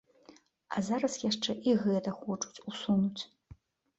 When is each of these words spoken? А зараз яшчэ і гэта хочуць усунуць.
А 0.77 0.81
зараз 0.87 1.17
яшчэ 1.25 1.51
і 1.71 1.75
гэта 1.83 2.09
хочуць 2.21 2.63
усунуць. 2.71 3.21